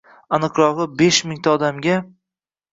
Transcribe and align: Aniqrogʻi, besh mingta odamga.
Aniqrogʻi, 0.37 0.87
besh 1.03 1.21
mingta 1.29 1.55
odamga. 1.61 2.03